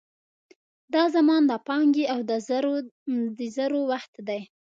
دا 0.93 1.03
زمان 1.15 1.41
د 1.47 1.53
پانګې 1.67 2.05
او 2.13 2.19
د 3.39 3.41
زرو 3.55 3.79
وخت 3.91 4.13
دی. 4.27 4.41